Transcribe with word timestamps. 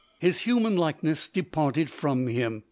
His 0.17 0.39
human 0.39 0.75
likeness 0.77 1.27
departed 1.29 1.91
from 1.91 2.25
him. 2.25 2.59